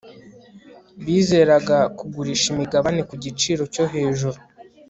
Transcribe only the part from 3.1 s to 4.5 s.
giciro cyo hejuru